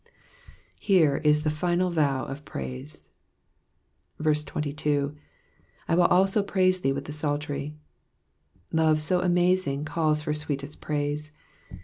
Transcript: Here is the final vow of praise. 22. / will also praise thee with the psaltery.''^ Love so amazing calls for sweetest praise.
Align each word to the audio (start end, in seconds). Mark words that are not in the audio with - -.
Here 0.79 1.17
is 1.17 1.43
the 1.43 1.51
final 1.51 1.91
vow 1.91 2.25
of 2.25 2.43
praise. 2.43 3.07
22. 4.19 5.13
/ 5.53 5.89
will 5.89 6.01
also 6.05 6.41
praise 6.41 6.79
thee 6.81 6.91
with 6.91 7.05
the 7.05 7.11
psaltery.''^ 7.13 7.75
Love 8.73 8.99
so 8.99 9.21
amazing 9.21 9.85
calls 9.85 10.23
for 10.23 10.33
sweetest 10.33 10.81
praise. 10.81 11.33